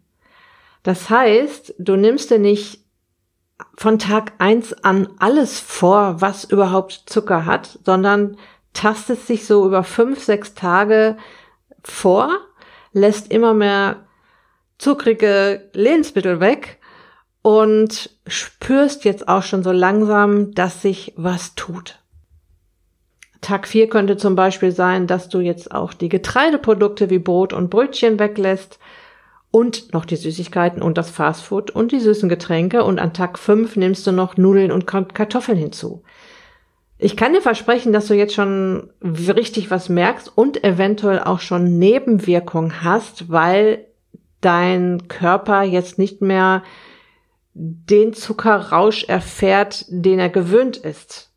Das 0.88 1.10
heißt, 1.10 1.74
du 1.78 1.96
nimmst 1.96 2.30
dir 2.30 2.38
nicht 2.38 2.80
von 3.76 3.98
Tag 3.98 4.32
eins 4.38 4.72
an 4.72 5.06
alles 5.18 5.60
vor, 5.60 6.22
was 6.22 6.44
überhaupt 6.44 7.02
Zucker 7.04 7.44
hat, 7.44 7.78
sondern 7.84 8.38
tastest 8.72 9.28
dich 9.28 9.44
so 9.44 9.66
über 9.66 9.84
fünf, 9.84 10.24
sechs 10.24 10.54
Tage 10.54 11.18
vor, 11.84 12.30
lässt 12.94 13.30
immer 13.30 13.52
mehr 13.52 14.06
zuckrige 14.78 15.68
Lebensmittel 15.74 16.40
weg 16.40 16.78
und 17.42 18.08
spürst 18.26 19.04
jetzt 19.04 19.28
auch 19.28 19.42
schon 19.42 19.62
so 19.62 19.72
langsam, 19.72 20.54
dass 20.54 20.80
sich 20.80 21.12
was 21.18 21.54
tut. 21.54 21.98
Tag 23.42 23.68
4 23.68 23.90
könnte 23.90 24.16
zum 24.16 24.36
Beispiel 24.36 24.72
sein, 24.72 25.06
dass 25.06 25.28
du 25.28 25.40
jetzt 25.40 25.70
auch 25.70 25.92
die 25.92 26.08
Getreideprodukte 26.08 27.10
wie 27.10 27.18
Brot 27.18 27.52
und 27.52 27.68
Brötchen 27.68 28.18
weglässt 28.18 28.78
und 29.50 29.94
noch 29.94 30.04
die 30.04 30.16
Süßigkeiten 30.16 30.82
und 30.82 30.98
das 30.98 31.10
Fastfood 31.10 31.70
und 31.70 31.92
die 31.92 32.00
süßen 32.00 32.28
Getränke 32.28 32.84
und 32.84 32.98
an 32.98 33.14
Tag 33.14 33.38
5 33.38 33.76
nimmst 33.76 34.06
du 34.06 34.12
noch 34.12 34.36
Nudeln 34.36 34.72
und 34.72 34.86
Kartoffeln 34.86 35.58
hinzu. 35.58 36.02
Ich 36.98 37.16
kann 37.16 37.32
dir 37.32 37.40
versprechen, 37.40 37.92
dass 37.92 38.08
du 38.08 38.14
jetzt 38.14 38.34
schon 38.34 38.90
richtig 39.02 39.70
was 39.70 39.88
merkst 39.88 40.36
und 40.36 40.64
eventuell 40.64 41.20
auch 41.20 41.40
schon 41.40 41.78
Nebenwirkungen 41.78 42.82
hast, 42.82 43.30
weil 43.30 43.86
dein 44.40 45.06
Körper 45.08 45.62
jetzt 45.62 45.98
nicht 45.98 46.22
mehr 46.22 46.62
den 47.54 48.12
Zuckerrausch 48.12 49.04
erfährt, 49.04 49.84
den 49.88 50.18
er 50.18 50.28
gewöhnt 50.28 50.76
ist. 50.76 51.32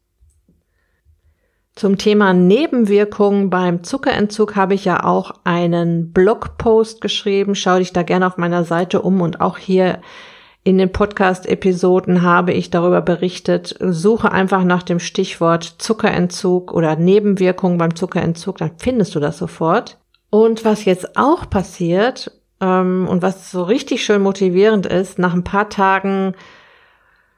Zum 1.74 1.98
Thema 1.98 2.34
Nebenwirkungen 2.34 3.50
beim 3.50 3.84
Zuckerentzug 3.84 4.56
habe 4.56 4.74
ich 4.74 4.84
ja 4.84 5.06
auch 5.06 5.32
einen 5.46 6.12
Blogpost 6.12 7.00
geschrieben. 7.00 7.56
Schau 7.56 7.78
dich 7.78 7.94
da 7.94 8.04
gerne 8.04 8.28
auf 8.28 8.38
meiner 8.38 8.66
Seite 8.66 9.02
um 9.02 9.22
und 9.22 9.40
auch 9.40 9.58
hier 9.58 10.02
in 10.64 10.78
den 10.78 10.92
Podcast-Episoden 10.92 12.22
habe 12.22 12.52
ich 12.52 12.70
darüber 12.70 13.02
berichtet. 13.02 13.76
Suche 13.80 14.32
einfach 14.32 14.64
nach 14.64 14.84
dem 14.84 15.00
Stichwort 15.00 15.64
Zuckerentzug 15.64 16.74
oder 16.74 16.98
Nebenwirkungen 16.98 17.78
beim 17.78 17.96
Zuckerentzug, 17.96 18.58
dann 18.58 18.72
findest 18.78 19.16
du 19.16 19.20
das 19.20 19.38
sofort. 19.38 19.98
Und 20.30 20.64
was 20.66 20.86
jetzt 20.86 21.18
auch 21.18 21.50
passiert 21.50 22.32
ähm, 22.60 23.08
und 23.10 23.22
was 23.22 23.50
so 23.50 23.64
richtig 23.64 24.04
schön 24.04 24.22
motivierend 24.22 24.86
ist, 24.86 25.20
nach 25.20 25.34
ein 25.34 25.44
paar 25.44 25.70
Tagen 25.70 26.36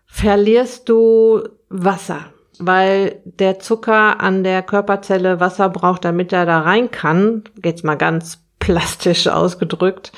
verlierst 0.06 0.90
du 0.90 1.44
Wasser 1.70 2.33
weil 2.60 3.22
der 3.26 3.60
Zucker 3.60 4.22
an 4.22 4.44
der 4.44 4.62
Körperzelle 4.62 5.40
Wasser 5.40 5.70
braucht, 5.70 6.06
damit 6.06 6.34
er 6.34 6.46
da 6.46 6.62
rein 6.62 6.92
kann. 6.92 7.44
Jetzt 7.64 7.84
mal 7.84 7.96
ganz 7.96 8.44
plastisch 8.60 9.28
ausgedrückt. 9.28 10.12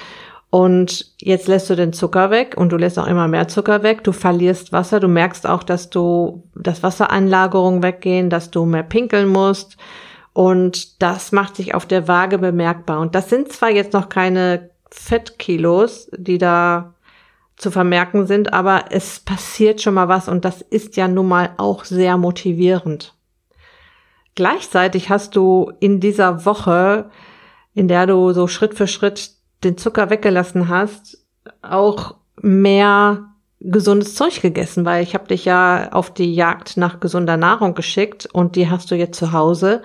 Und 0.49 1.11
jetzt 1.19 1.47
lässt 1.47 1.69
du 1.69 1.75
den 1.75 1.91
Zucker 1.91 2.29
weg 2.29 2.55
und 2.55 2.71
du 2.71 2.77
lässt 2.77 2.97
auch 2.97 3.07
immer 3.07 3.27
mehr 3.27 3.49
Zucker 3.49 3.83
weg. 3.83 4.03
Du 4.05 4.13
verlierst 4.13 4.71
Wasser. 4.71 5.01
Du 5.01 5.09
merkst 5.09 5.45
auch, 5.45 5.63
dass 5.63 5.89
du, 5.89 6.43
dass 6.55 6.81
Wassereinlagerungen 6.81 7.83
weggehen, 7.83 8.29
dass 8.29 8.51
du 8.51 8.65
mehr 8.65 8.83
pinkeln 8.83 9.27
musst. 9.27 9.75
Und 10.31 11.01
das 11.01 11.31
macht 11.31 11.55
sich 11.57 11.75
auf 11.75 11.85
der 11.85 12.07
Waage 12.07 12.37
bemerkbar. 12.37 13.01
Und 13.01 13.15
das 13.15 13.29
sind 13.29 13.51
zwar 13.51 13.69
jetzt 13.69 13.93
noch 13.93 14.07
keine 14.07 14.69
Fettkilos, 14.91 16.09
die 16.15 16.37
da 16.37 16.94
zu 17.57 17.71
vermerken 17.71 18.27
sind, 18.27 18.53
aber 18.53 18.85
es 18.89 19.19
passiert 19.19 19.81
schon 19.81 19.93
mal 19.93 20.07
was 20.07 20.27
und 20.27 20.45
das 20.45 20.61
ist 20.61 20.97
ja 20.97 21.07
nun 21.07 21.27
mal 21.27 21.51
auch 21.57 21.85
sehr 21.85 22.17
motivierend. 22.17 23.13
Gleichzeitig 24.35 25.09
hast 25.09 25.35
du 25.35 25.71
in 25.79 26.01
dieser 26.01 26.45
Woche, 26.45 27.09
in 27.73 27.87
der 27.87 28.05
du 28.05 28.33
so 28.33 28.47
Schritt 28.47 28.73
für 28.73 28.87
Schritt 28.87 29.31
den 29.63 29.77
Zucker 29.77 30.09
weggelassen 30.09 30.67
hast, 30.67 31.25
auch 31.61 32.15
mehr 32.41 33.29
gesundes 33.61 34.15
Zeug 34.15 34.41
gegessen, 34.41 34.83
weil 34.83 35.01
ich 35.01 35.13
habe 35.13 35.27
dich 35.27 35.45
ja 35.45 35.91
auf 35.91 36.13
die 36.13 36.33
Jagd 36.33 36.75
nach 36.75 36.99
gesunder 36.99 37.37
Nahrung 37.37 37.73
geschickt 37.73 38.27
und 38.31 38.57
die 38.57 38.69
hast 38.69 38.91
du 38.91 38.95
jetzt 38.95 39.17
zu 39.17 39.31
Hause 39.31 39.81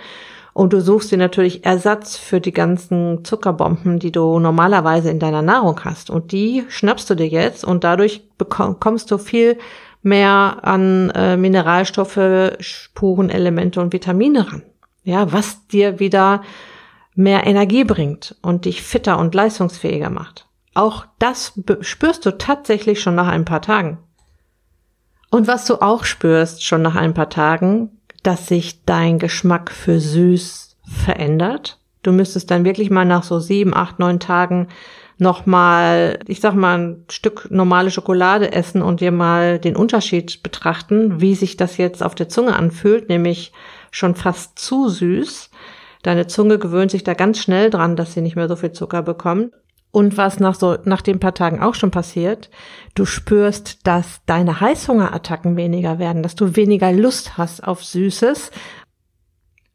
und 0.52 0.73
du 0.73 0.80
suchst 0.80 1.12
dir 1.12 1.19
natürlich 1.19 1.64
Ersatz 1.64 2.16
für 2.16 2.40
die 2.40 2.52
ganzen 2.52 3.25
Zuckerbomben, 3.25 3.99
die 3.99 4.12
du 4.12 4.38
normalerweise 4.38 5.11
in 5.11 5.19
deiner 5.19 5.42
Nahrung 5.42 5.80
hast. 5.85 6.11
Und 6.11 6.33
die 6.33 6.64
schnappst 6.69 7.09
du 7.09 7.14
dir 7.14 7.28
jetzt 7.28 7.64
und 7.64 7.85
dadurch 7.85 8.28
bekommst 8.37 9.11
du 9.11 9.19
viel 9.19 9.59
mehr 10.02 10.59
an 10.62 11.11
äh, 11.11 11.37
Mineralstoffe, 11.37 12.57
Spurenelemente 12.59 13.80
und 13.80 13.92
Vitamine 13.92 14.50
ran. 14.50 14.62
Ja, 15.04 15.33
was 15.33 15.66
dir 15.69 16.00
wieder 16.00 16.42
mehr 17.14 17.47
Energie 17.47 17.85
bringt 17.85 18.37
und 18.42 18.64
dich 18.64 18.83
fitter 18.83 19.19
und 19.19 19.35
leistungsfähiger 19.35 20.11
macht. 20.11 20.47
Auch 20.75 21.07
das 21.19 21.52
spürst 21.80 22.25
du 22.26 22.38
tatsächlich 22.38 23.00
schon 23.00 23.14
nach 23.14 23.28
ein 23.28 23.45
paar 23.45 23.62
Tagen. 23.62 23.99
Und 25.30 25.47
was 25.47 25.64
du 25.64 25.80
auch 25.80 26.04
spürst 26.04 26.64
schon 26.64 26.83
nach 26.83 26.97
ein 26.97 27.14
paar 27.14 27.30
Tagen, 27.30 28.00
dass 28.22 28.46
sich 28.46 28.84
dein 28.84 29.18
Geschmack 29.18 29.70
für 29.70 30.00
süß 30.00 30.76
verändert. 30.84 31.78
Du 32.02 32.12
müsstest 32.12 32.50
dann 32.50 32.64
wirklich 32.64 32.90
mal 32.90 33.04
nach 33.04 33.22
so 33.22 33.38
sieben, 33.38 33.74
acht, 33.74 33.98
neun 33.98 34.20
Tagen 34.20 34.68
nochmal, 35.18 36.18
ich 36.26 36.40
sag 36.40 36.54
mal, 36.54 36.78
ein 36.78 37.04
Stück 37.10 37.48
normale 37.50 37.90
Schokolade 37.90 38.52
essen 38.52 38.80
und 38.80 39.00
dir 39.00 39.12
mal 39.12 39.58
den 39.58 39.76
Unterschied 39.76 40.42
betrachten, 40.42 41.20
wie 41.20 41.34
sich 41.34 41.56
das 41.58 41.76
jetzt 41.76 42.02
auf 42.02 42.14
der 42.14 42.30
Zunge 42.30 42.56
anfühlt, 42.56 43.08
nämlich 43.10 43.52
schon 43.90 44.14
fast 44.14 44.58
zu 44.58 44.88
süß. 44.88 45.50
Deine 46.02 46.26
Zunge 46.26 46.58
gewöhnt 46.58 46.90
sich 46.90 47.04
da 47.04 47.12
ganz 47.12 47.38
schnell 47.38 47.68
dran, 47.68 47.96
dass 47.96 48.14
sie 48.14 48.22
nicht 48.22 48.36
mehr 48.36 48.48
so 48.48 48.56
viel 48.56 48.72
Zucker 48.72 49.02
bekommt. 49.02 49.52
Und 49.92 50.16
was 50.16 50.38
nach 50.38 50.54
so, 50.54 50.76
nach 50.85 51.02
den 51.02 51.18
paar 51.18 51.35
Tagen 51.35 51.61
auch 51.61 51.75
schon 51.75 51.90
passiert, 51.90 52.49
du 52.94 53.04
spürst, 53.04 53.87
dass 53.87 54.20
deine 54.26 54.61
Heißhungerattacken 54.61 55.56
weniger 55.56 55.99
werden, 55.99 56.23
dass 56.23 56.37
du 56.37 56.54
weniger 56.54 56.92
Lust 56.92 57.37
hast 57.38 57.66
auf 57.66 57.85
Süßes, 57.85 58.52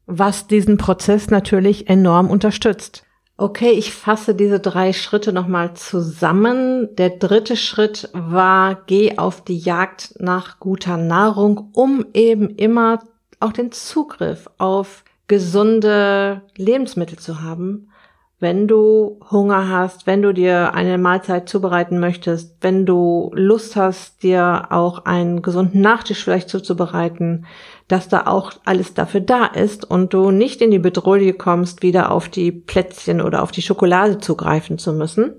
was 0.05 0.47
diesen 0.47 0.77
Prozess 0.77 1.29
natürlich 1.29 1.89
enorm 1.89 2.29
unterstützt. 2.29 3.03
Okay, 3.37 3.71
ich 3.71 3.93
fasse 3.93 4.33
diese 4.33 4.61
drei 4.61 4.93
Schritte 4.93 5.33
nochmal 5.33 5.73
zusammen. 5.73 6.95
Der 6.95 7.09
dritte 7.09 7.57
Schritt 7.57 8.09
war, 8.13 8.83
geh 8.85 9.17
auf 9.17 9.43
die 9.43 9.57
Jagd 9.57 10.13
nach 10.19 10.59
guter 10.59 10.95
Nahrung, 10.95 11.71
um 11.73 12.05
eben 12.13 12.49
immer 12.51 13.03
auch 13.41 13.51
den 13.51 13.73
Zugriff 13.73 14.49
auf 14.57 15.03
gesunde 15.27 16.43
Lebensmittel 16.55 17.19
zu 17.19 17.41
haben 17.41 17.89
wenn 18.39 18.67
du 18.67 19.19
Hunger 19.31 19.69
hast, 19.69 20.07
wenn 20.07 20.21
du 20.21 20.33
dir 20.33 20.73
eine 20.73 20.97
Mahlzeit 20.97 21.47
zubereiten 21.47 21.99
möchtest, 21.99 22.57
wenn 22.61 22.85
du 22.85 23.31
Lust 23.33 23.75
hast, 23.75 24.23
dir 24.23 24.67
auch 24.71 25.05
einen 25.05 25.41
gesunden 25.41 25.79
Nachtisch 25.81 26.23
vielleicht 26.23 26.49
zuzubereiten, 26.49 27.45
dass 27.87 28.09
da 28.09 28.27
auch 28.27 28.53
alles 28.65 28.93
dafür 28.93 29.21
da 29.21 29.45
ist 29.45 29.89
und 29.89 30.13
du 30.13 30.31
nicht 30.31 30.61
in 30.61 30.71
die 30.71 30.79
Bedrohung 30.79 31.37
kommst, 31.37 31.81
wieder 31.81 32.11
auf 32.11 32.27
die 32.27 32.51
Plätzchen 32.51 33.21
oder 33.21 33.41
auf 33.41 33.51
die 33.51 33.61
Schokolade 33.61 34.17
zugreifen 34.17 34.77
zu 34.77 34.91
müssen. 34.91 35.33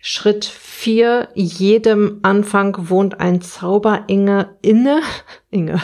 Schritt 0.00 0.44
vier: 0.44 1.28
Jedem 1.34 2.18
Anfang 2.22 2.90
wohnt 2.90 3.20
ein 3.20 3.40
Zauber 3.40 4.04
inne, 4.08 4.56
inne, 4.60 5.00
Inge, 5.50 5.80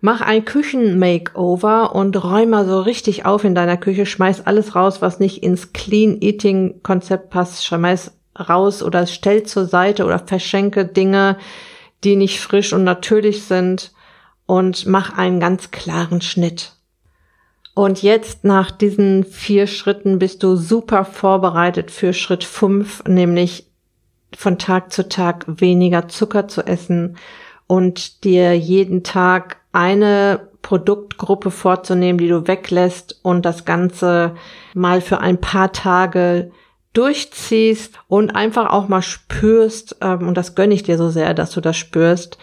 Mach 0.00 0.20
ein 0.20 0.44
Küchen-Makeover 0.44 1.94
und 1.94 2.22
räum 2.22 2.50
mal 2.50 2.66
so 2.66 2.80
richtig 2.80 3.26
auf 3.26 3.42
in 3.44 3.54
deiner 3.54 3.76
Küche. 3.76 4.06
Schmeiß 4.06 4.46
alles 4.46 4.76
raus, 4.76 5.02
was 5.02 5.18
nicht 5.18 5.42
ins 5.42 5.72
Clean 5.72 6.20
Eating 6.20 6.82
Konzept 6.82 7.30
passt. 7.30 7.64
Schmeiß 7.66 8.12
raus 8.38 8.82
oder 8.82 9.06
stell 9.06 9.42
zur 9.42 9.66
Seite 9.66 10.04
oder 10.04 10.20
verschenke 10.20 10.84
Dinge, 10.84 11.36
die 12.04 12.14
nicht 12.14 12.40
frisch 12.40 12.72
und 12.72 12.84
natürlich 12.84 13.44
sind 13.44 13.92
und 14.46 14.86
mach 14.86 15.18
einen 15.18 15.40
ganz 15.40 15.72
klaren 15.72 16.20
Schnitt. 16.20 16.74
Und 17.74 18.02
jetzt 18.02 18.44
nach 18.44 18.70
diesen 18.70 19.24
vier 19.24 19.66
Schritten 19.66 20.18
bist 20.18 20.42
du 20.42 20.56
super 20.56 21.04
vorbereitet 21.04 21.90
für 21.90 22.12
Schritt 22.12 22.44
fünf, 22.44 23.04
nämlich 23.04 23.66
von 24.36 24.58
Tag 24.58 24.92
zu 24.92 25.08
Tag 25.08 25.44
weniger 25.46 26.08
Zucker 26.08 26.48
zu 26.48 26.66
essen 26.66 27.16
und 27.66 28.24
dir 28.24 28.56
jeden 28.56 29.04
Tag 29.04 29.58
eine 29.78 30.48
Produktgruppe 30.60 31.52
vorzunehmen, 31.52 32.18
die 32.18 32.26
du 32.26 32.48
weglässt 32.48 33.20
und 33.22 33.46
das 33.46 33.64
Ganze 33.64 34.34
mal 34.74 35.00
für 35.00 35.20
ein 35.20 35.40
paar 35.40 35.72
Tage 35.72 36.50
durchziehst 36.94 37.94
und 38.08 38.34
einfach 38.34 38.70
auch 38.70 38.88
mal 38.88 39.02
spürst, 39.02 39.96
ähm, 40.00 40.26
und 40.26 40.36
das 40.36 40.56
gönne 40.56 40.74
ich 40.74 40.82
dir 40.82 40.98
so 40.98 41.10
sehr, 41.10 41.32
dass 41.32 41.52
du 41.52 41.60
das 41.60 41.76
spürst, 41.76 42.38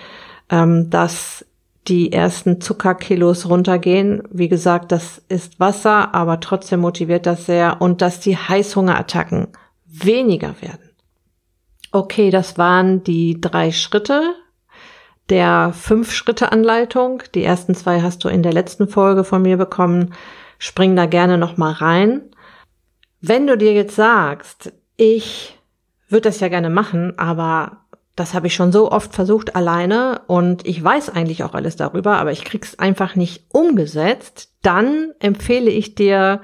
ähm, 0.49 0.89
dass 0.89 1.45
die 1.89 2.13
ersten 2.13 2.61
Zuckerkilos 2.61 3.49
runtergehen. 3.49 4.23
Wie 4.31 4.47
gesagt, 4.47 4.93
das 4.93 5.21
ist 5.27 5.59
Wasser, 5.59 6.15
aber 6.15 6.39
trotzdem 6.39 6.79
motiviert 6.79 7.25
das 7.25 7.45
sehr 7.45 7.81
und 7.81 8.01
dass 8.01 8.21
die 8.21 8.37
Heißhungerattacken 8.37 9.49
weniger 9.85 10.55
werden. 10.61 10.89
Okay, 11.91 12.29
das 12.29 12.57
waren 12.57 13.03
die 13.03 13.41
drei 13.41 13.73
Schritte, 13.73 14.35
der 15.29 15.73
Fünf-Schritte-Anleitung. 15.73 17.23
Die 17.33 17.43
ersten 17.43 17.75
zwei 17.75 18.01
hast 18.01 18.23
du 18.23 18.29
in 18.29 18.43
der 18.43 18.53
letzten 18.53 18.87
Folge 18.87 19.23
von 19.23 19.41
mir 19.41 19.57
bekommen. 19.57 20.13
Spring 20.59 20.95
da 20.95 21.05
gerne 21.05 21.37
nochmal 21.37 21.73
rein. 21.73 22.21
Wenn 23.21 23.47
du 23.47 23.57
dir 23.57 23.73
jetzt 23.73 23.95
sagst, 23.95 24.71
ich 24.97 25.59
würde 26.07 26.29
das 26.29 26.39
ja 26.39 26.47
gerne 26.47 26.69
machen, 26.69 27.17
aber 27.17 27.85
das 28.15 28.33
habe 28.33 28.47
ich 28.47 28.55
schon 28.55 28.71
so 28.71 28.91
oft 28.91 29.13
versucht 29.13 29.55
alleine 29.55 30.21
und 30.27 30.65
ich 30.65 30.81
weiß 30.81 31.09
eigentlich 31.09 31.43
auch 31.43 31.53
alles 31.53 31.75
darüber, 31.75 32.17
aber 32.17 32.31
ich 32.31 32.45
krieg's 32.45 32.79
einfach 32.79 33.15
nicht 33.15 33.45
umgesetzt, 33.49 34.53
dann 34.61 35.11
empfehle 35.19 35.69
ich 35.69 35.95
dir 35.95 36.41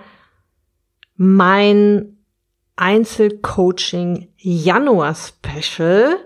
mein 1.16 2.18
Einzelcoaching 2.76 4.30
Januar 4.38 5.16
Special 5.16 6.18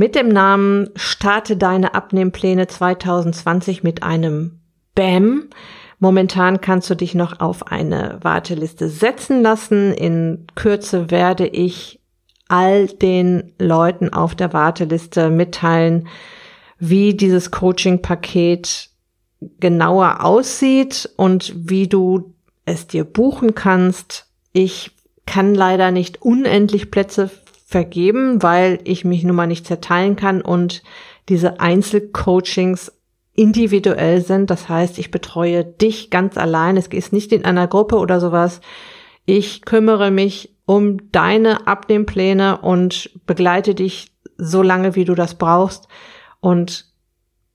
mit 0.00 0.14
dem 0.14 0.28
Namen 0.28 0.88
Starte 0.96 1.58
deine 1.58 1.92
Abnehmpläne 1.92 2.66
2020 2.66 3.82
mit 3.82 4.02
einem 4.02 4.60
BAM. 4.94 5.50
Momentan 5.98 6.62
kannst 6.62 6.88
du 6.88 6.94
dich 6.94 7.14
noch 7.14 7.40
auf 7.40 7.66
eine 7.66 8.18
Warteliste 8.22 8.88
setzen 8.88 9.42
lassen. 9.42 9.92
In 9.92 10.46
Kürze 10.54 11.10
werde 11.10 11.46
ich 11.46 12.00
all 12.48 12.86
den 12.86 13.52
Leuten 13.58 14.10
auf 14.10 14.34
der 14.34 14.54
Warteliste 14.54 15.28
mitteilen, 15.28 16.08
wie 16.78 17.12
dieses 17.12 17.50
Coaching-Paket 17.50 18.88
genauer 19.60 20.24
aussieht 20.24 21.10
und 21.18 21.52
wie 21.54 21.88
du 21.88 22.32
es 22.64 22.86
dir 22.86 23.04
buchen 23.04 23.54
kannst. 23.54 24.30
Ich 24.54 24.92
kann 25.26 25.54
leider 25.54 25.90
nicht 25.90 26.22
unendlich 26.22 26.90
Plätze 26.90 27.28
vergeben, 27.70 28.42
weil 28.42 28.80
ich 28.82 29.04
mich 29.04 29.22
nun 29.22 29.36
mal 29.36 29.46
nicht 29.46 29.64
zerteilen 29.64 30.16
kann 30.16 30.42
und 30.42 30.82
diese 31.28 31.60
Einzelcoachings 31.60 32.92
individuell 33.32 34.22
sind. 34.22 34.50
Das 34.50 34.68
heißt, 34.68 34.98
ich 34.98 35.12
betreue 35.12 35.64
dich 35.64 36.10
ganz 36.10 36.36
allein. 36.36 36.76
Es 36.76 36.88
ist 36.88 37.12
nicht 37.12 37.30
in 37.32 37.44
einer 37.44 37.68
Gruppe 37.68 37.98
oder 37.98 38.18
sowas. 38.18 38.60
Ich 39.24 39.62
kümmere 39.62 40.10
mich 40.10 40.56
um 40.66 41.12
deine 41.12 41.68
Abnehmpläne 41.68 42.58
und 42.58 43.10
begleite 43.24 43.76
dich 43.76 44.10
so 44.36 44.62
lange, 44.62 44.96
wie 44.96 45.04
du 45.04 45.14
das 45.14 45.36
brauchst. 45.36 45.86
Und 46.40 46.86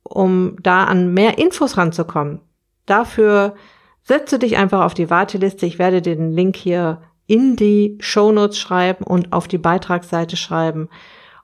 um 0.04 0.56
da 0.62 0.86
an 0.86 1.13
mehr 1.13 1.38
Infos 1.38 1.75
ranzukommen, 1.75 2.39
dafür 2.86 3.56
setze 4.01 4.39
dich 4.39 4.56
einfach 4.56 4.86
auf 4.86 4.93
die 4.93 5.10
Warteliste. 5.10 5.65
Ich 5.65 5.78
werde 5.78 6.01
den 6.01 6.32
Link 6.32 6.56
hier 6.56 7.01
in 7.27 7.55
die 7.55 7.97
Shownotes 7.99 8.57
schreiben 8.57 9.03
und 9.03 9.33
auf 9.33 9.47
die 9.47 9.57
Beitragsseite 9.57 10.38
schreiben. 10.38 10.89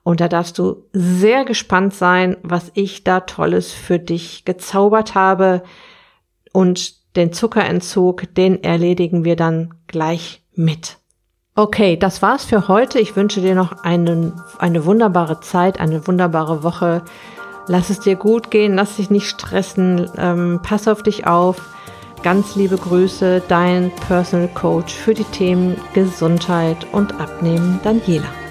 Und 0.04 0.20
da 0.20 0.28
darfst 0.28 0.58
du 0.58 0.84
sehr 0.92 1.44
gespannt 1.44 1.94
sein, 1.94 2.36
was 2.42 2.70
ich 2.74 3.04
da 3.04 3.20
Tolles 3.20 3.72
für 3.72 3.98
dich 3.98 4.44
gezaubert 4.44 5.14
habe. 5.14 5.62
Und 6.52 7.16
den 7.16 7.32
Zuckerentzug, 7.32 8.34
den 8.34 8.62
erledigen 8.64 9.24
wir 9.24 9.36
dann 9.36 9.74
gleich 9.86 10.42
mit. 10.54 10.98
Okay, 11.54 11.96
das 11.96 12.22
war's 12.22 12.44
für 12.44 12.68
heute. 12.68 12.98
Ich 12.98 13.14
wünsche 13.14 13.42
dir 13.42 13.54
noch 13.54 13.84
einen, 13.84 14.32
eine 14.58 14.86
wunderbare 14.86 15.40
Zeit, 15.40 15.78
eine 15.78 16.06
wunderbare 16.06 16.62
Woche. 16.62 17.02
Lass 17.68 17.90
es 17.90 18.00
dir 18.00 18.16
gut 18.16 18.50
gehen, 18.50 18.74
lass 18.74 18.96
dich 18.96 19.10
nicht 19.10 19.28
stressen, 19.28 20.10
ähm, 20.16 20.60
pass 20.62 20.88
auf 20.88 21.02
dich 21.02 21.26
auf. 21.26 21.60
Ganz 22.22 22.54
liebe 22.54 22.76
Grüße, 22.76 23.42
dein 23.48 23.90
Personal 24.06 24.48
Coach 24.54 24.94
für 24.94 25.12
die 25.12 25.24
Themen 25.24 25.76
Gesundheit 25.92 26.86
und 26.92 27.20
Abnehmen, 27.20 27.80
Daniela. 27.82 28.41